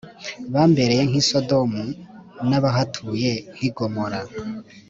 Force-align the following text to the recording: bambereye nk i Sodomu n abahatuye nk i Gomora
bambereye 0.53 1.01
nk 1.09 1.15
i 1.21 1.23
Sodomu 1.29 1.83
n 2.47 2.51
abahatuye 2.59 3.31
nk 3.53 3.61
i 3.67 3.69
Gomora 3.75 4.19